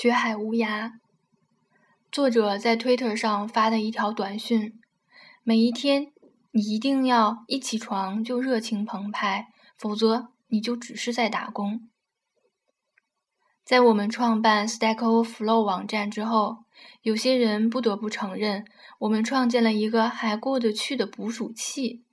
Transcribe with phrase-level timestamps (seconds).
[0.00, 0.92] 学海无涯。
[2.12, 4.78] 作者在 Twitter 上发的一条短讯：
[5.42, 6.12] 每一天，
[6.52, 11.88] 你一定要一起床就热情澎湃，否则你就只是在打工。
[13.64, 16.58] 在我们创办 Stack Overflow 网站之后，
[17.02, 18.64] 有些人不得不承认，
[19.00, 22.04] 我们创建了一个还过得去的捕鼠器，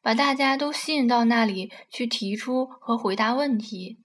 [0.00, 3.98] 把大家都吸引到那里去提出和回答问题。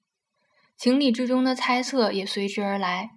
[0.76, 3.12] 情理之中的猜测也随之而来：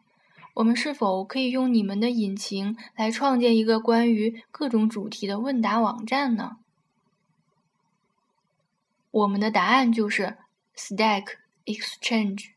[0.55, 6.59] 我们是否可以用你们的引擎来创建一个关于各种主题的问答网站呢？
[9.11, 10.37] 我们的答案就是
[10.77, 12.51] Stack Exchange。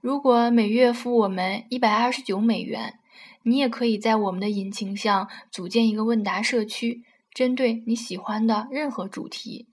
[0.00, 2.98] 如果每月付我们一百二十九美元，
[3.42, 9.68] 你也可以在我们的引擎上组建一个问答社区，针对你喜欢的任何主题。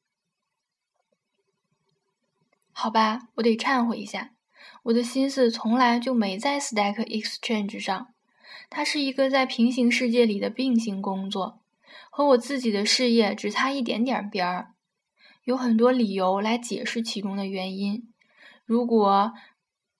[2.81, 4.31] 好吧，我得忏悔一下，
[4.85, 8.07] 我的心思从来就没在 Stack Exchange 上。
[8.71, 11.59] 它是一个在平行世界里的并行工作，
[12.09, 14.73] 和我自己的事业只差一点点边儿。
[15.43, 18.11] 有很多理由来解释其中的原因。
[18.65, 19.33] 如果，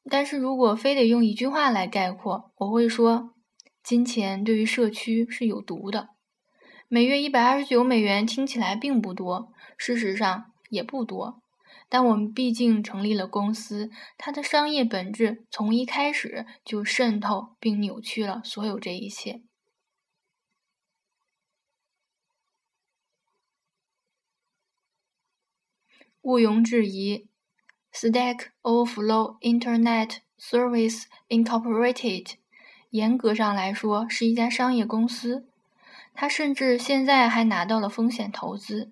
[0.10, 3.36] 但是如果非得用一句话来概括，我会说：
[3.84, 6.10] 金钱对于社区是有毒的。
[6.88, 11.41] 每月一百二十九美元听起来并不多，事实上也不多。
[11.90, 19.42] 但我们毕竟成立了公司，它的商业本质从一开始就渗透并扭曲了所有这一切。
[26.22, 27.28] 毋庸置疑
[27.92, 32.36] ，Stack Overflow Internet Service Incorporated，
[32.92, 35.48] 严格上来说是一家商业公司，
[36.14, 38.92] 它甚至现在还拿到了风险投资。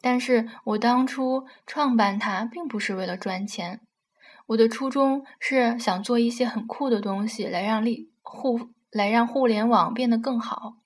[0.00, 3.80] 但是我当初创办它，并不是为了赚钱。
[4.46, 10.76] 我的初衷是想做一些很酷的东西，来让力互来让互联网变得更好。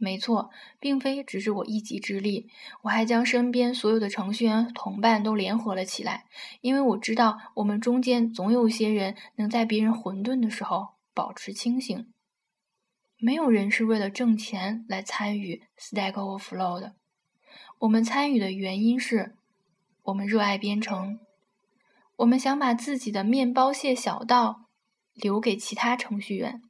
[0.00, 2.48] 没错，并非只是我一己之力，
[2.82, 6.26] 我还将身边所有的程序员同伴都联合了起来，
[6.60, 12.12] 因为我知道我们中间总有些人能在别人混沌的时候保持清醒。
[13.18, 16.94] 没有人是为了挣钱来参与 Stack Overflow 的。
[17.80, 19.36] 我们参与的原因是，
[20.02, 21.20] 我们热爱编程，
[22.16, 24.66] 我们想把自己的面包屑小道
[25.14, 26.60] 留给其他程序员，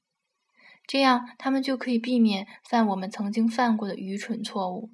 [0.86, 4.90] 这样他们就可以避免犯我们曾经犯过的愚蠢错误。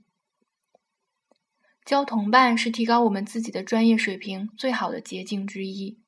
[1.84, 5.98] 交同伴是提高我们自己的专业水平最好的捷径之一。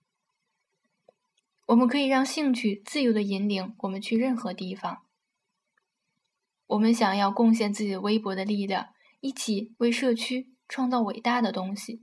[1.66, 5.02] 我们可以让兴趣自由的引领我们去任何地方。
[6.68, 8.90] 我们想要贡献自己的微薄的力量。
[9.20, 12.02] 一起为社区创造伟大的东西。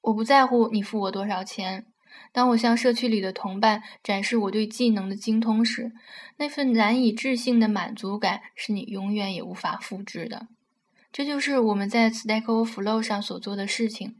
[0.00, 1.86] 我不在乎你付我多少钱。
[2.32, 5.92] 当我向社区里的同伴展示我对技能的精通时，
[6.36, 10.48] 那份难以置信的满足感是你永远也无法复制的。
[11.12, 14.16] 这就是我们在 Stack Overflow 上所做的事情：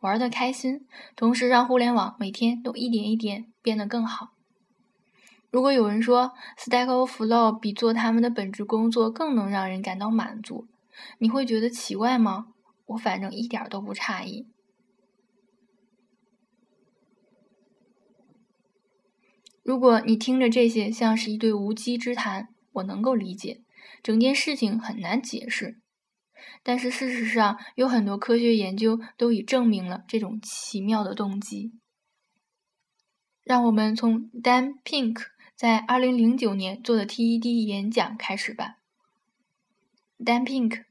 [0.00, 4.34] 玩得开心，同时让互联网每天都一点一点变得更好。
[5.52, 10.66] 如果有人说 Stack Overflow 比做他们的本职工作更能让人感到满足，
[11.18, 12.46] 你会觉得奇怪吗？
[12.86, 14.48] 我反正一点都不诧异。
[19.62, 23.60] 如果你听着这些像是一对无稽之谈，我能够理解，
[24.02, 25.78] 整件事情很难解释。
[26.62, 31.74] 但是事实上，有很多科学研究都已证明了这种奇妙的动机。
[33.44, 35.31] 让我们从 Dan Pink。
[35.62, 38.78] 在二零零九年做的 TED 演讲开始吧。
[40.18, 40.82] Dan Pink，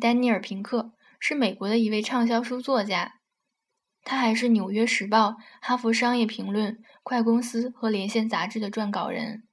[0.00, 0.90] 丹尼尔·平克
[1.20, 3.20] 是美国的一位畅销书作家，
[4.02, 5.28] 他还是《纽约时报》、
[5.60, 6.74] 《哈佛商业评论》、
[7.04, 9.44] 《快公司》和《连线》杂志的撰稿人。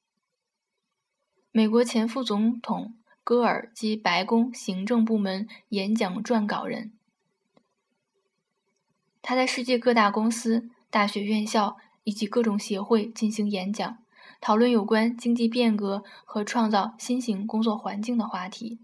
[1.52, 6.94] 美国前副总统戈尔及白宫行政部门演讲撰稿人。
[9.22, 14.00] 他在世界各大公司、大学院校以及各种协会进行演讲。
[14.42, 18.80] 讨论有关经济变革和创造新型工作环境的话题。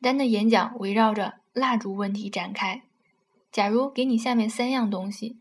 [0.00, 2.84] 丹的演讲围绕着蜡烛问题展开。
[3.50, 5.40] 假如给你下面三样东西：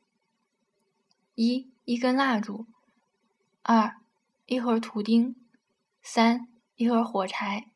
[1.36, 2.66] 一、一根蜡烛；
[3.62, 3.98] 二、
[4.46, 5.36] 一盒图钉；
[6.02, 6.48] 三、
[6.78, 7.70] 一盒火柴，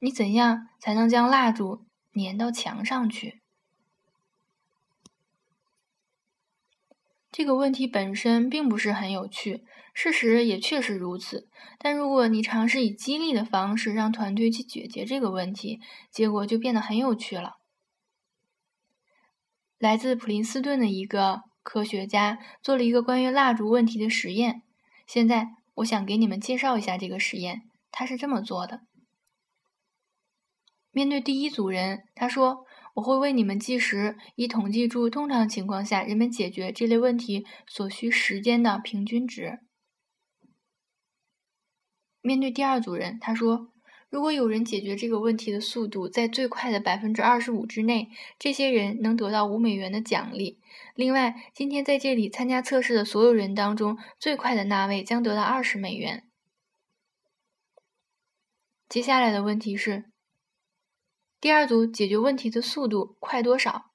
[0.00, 3.40] 你怎样才能将蜡烛粘到墙上去？
[7.36, 9.62] 这个问题本身并不是很有趣，
[9.92, 11.50] 事实也确实如此。
[11.78, 15.78] 但如果你尝试以激励的方式让团队去解决这个问题，
[16.10, 17.56] 结果就变得很有趣了。
[19.76, 24.62] 来自普林斯顿的一个科学家做了一个关于蜡烛问题的实验。
[25.06, 27.60] 现在，我想给你们介绍一下这个实验。
[27.92, 28.80] 他是这么做的：
[30.90, 32.64] 面对第一组人，他说
[32.96, 39.60] ：“我会为你们计时，以统计出通常情况下人们解决这类问题所需时间的平均值。”
[42.20, 43.72] 面对第二组人，他说。
[44.08, 48.08] 如果有人解决这个问题的速度在最快的百分之二十五之内，
[48.38, 50.60] 这些人能得到五美元的奖励。
[50.94, 56.30] 另外，今天在这里参加测试的所有人当中，最快的那位将得到二十美元。
[58.88, 60.04] 接下来的问题是：
[61.40, 63.90] 第二组解决问题的速度快多少？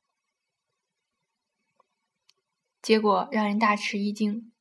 [2.82, 4.52] 结果让人大吃一惊。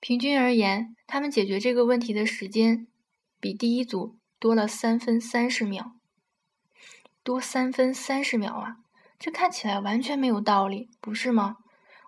[0.00, 2.86] 平均而言，他们解决这个问题的时间
[3.40, 4.18] 比第一组。
[4.40, 5.92] 多了三分三十秒，
[7.22, 8.76] 多三分三十秒啊！
[9.18, 11.56] 这看起来完全没有道理，不是吗？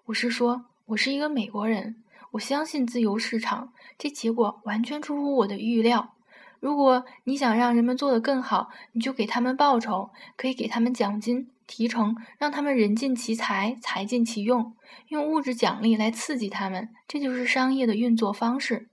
[0.07, 6.16] 我是说，我是一个美国人，我相信自由市场，这结果完全出乎我的预料。
[6.61, 14.75] 如果你想让人们做得更好，你就给他们报酬，可以给他们奖金、提成，让他们人尽其才，财尽其用，
[15.09, 18.89] 用物质奖励来刺激他们，这就是商业的运作方式。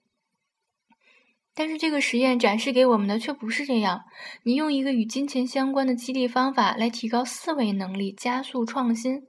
[1.56, 4.06] 但是这个实验展示给我们的却不是这样。
[4.42, 9.28] 你用一个与金钱相关的激励方法来提高思维能力，加速创新。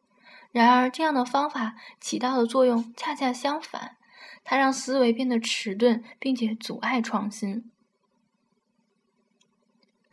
[0.51, 3.97] 然而，这样的方法起到的作用恰恰相反，
[4.43, 7.71] 它让思维变得迟钝，并且阻碍创新。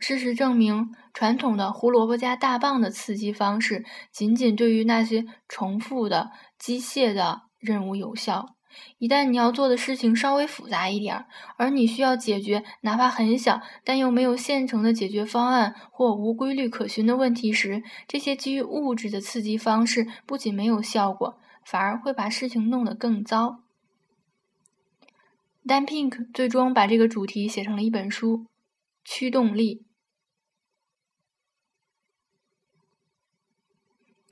[0.02, 8.56] 事实证明，传统的胡萝卜加大棒的刺激方式仅仅对于那些重复的机械的任务有效。
[8.98, 11.24] 一旦你要做的事情稍微复杂一点，
[11.56, 23.60] 而你需要解决哪怕很小但又没有现成的解决方案或无规律可循的问题时，这些基于物质的刺激方式不仅没有效果，反而会把事情弄得更糟。
[25.64, 28.38] Dan Pink 最终把这个主题写成了一本书
[29.04, 29.76] 《驱动力》。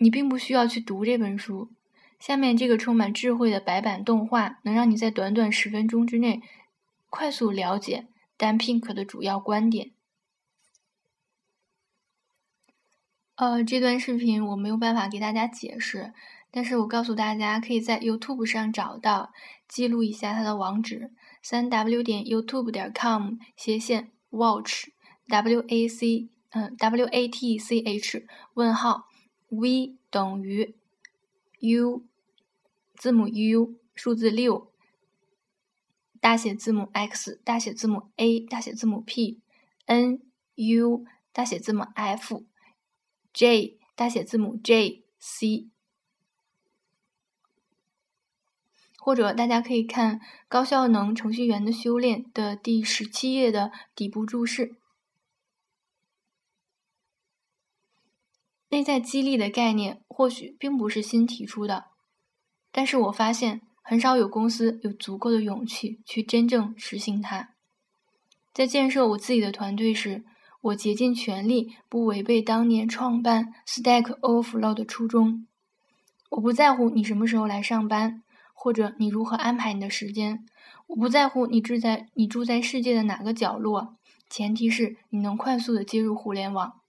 [0.02, 1.70] 你并不需要去读这本书。
[2.18, 6.42] 下面这个充满智慧的白板动画，能让你在短短十分钟之内
[7.10, 8.06] 快速了解
[8.38, 9.90] Dan Pink 的主要观点。
[13.36, 16.12] 呃，这段视频我没有办法给大家解释，
[16.50, 19.32] 但是我告诉大家，可以在 YouTube 上找到，
[19.68, 21.12] 记录一下它的网址：
[21.42, 28.26] 三 W 点 YouTube 点 com 斜线 Watch，W A C 嗯 W A T C H
[28.54, 29.06] 问号
[29.50, 30.74] V 等于
[31.58, 32.04] U。
[32.96, 34.70] 字母 U，数字六，
[36.20, 40.20] 大写字母 X，大写字母 A，大写字母 P，N
[40.56, 45.70] U，大写字母 F，J，大写字母 J C，
[48.98, 54.76] 或者大家可以看《高效能程序员的修炼》的第十七页的底部注释。
[58.70, 61.86] 内在激励的概念或许并不是新提出的。
[62.72, 67.50] 但是我发现，很少有公司有足够的勇气去真正实行它。
[68.54, 70.24] 在建设我自己的团队时，
[70.60, 75.46] 我竭尽全力不违背当年创办 Stack Overflow 的初衷。
[76.30, 78.22] 我不在乎你什么时候来上班，
[78.54, 80.46] 或者你如何安排你的时间。
[80.86, 83.96] 我不在乎你住在你住在世界的哪个角落，
[84.28, 86.80] 前提是你能快速的接入互联网。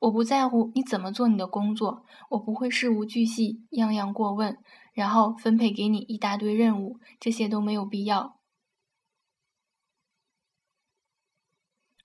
[0.00, 4.58] 我不在乎你怎么做你的工作，我不会事无巨细，样样过问。
[4.92, 8.38] 然后分配给你一大堆任务，这些都没有必要。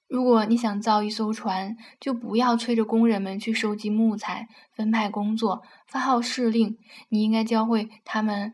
[0.07, 6.77] 如果你想造一艘船，就不要催着工人们去收集木材、分派工作、发号施令。
[7.09, 8.53] 你应该教会他们，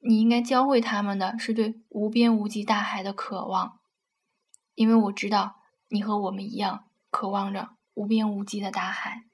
[0.00, 3.78] 你应该教会他们的是对无边无际大海的渴望，
[4.74, 5.56] 因为我知道
[5.88, 9.24] 你和我们一样，渴望着无边无际的大海。